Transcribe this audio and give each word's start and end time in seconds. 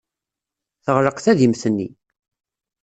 Teɣleq 0.83 1.17
tadimt-nni. 1.19 1.87